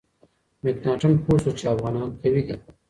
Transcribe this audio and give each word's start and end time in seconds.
مکناتن 0.63 1.13
پوه 1.23 1.37
شو 1.43 1.51
چې 1.59 1.65
افغانان 1.73 2.09
قوي 2.21 2.41
دي. 2.47 2.55